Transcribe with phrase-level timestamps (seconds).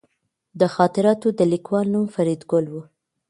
[0.59, 2.75] د خاطراتو د لیکوال نوم فریدګل و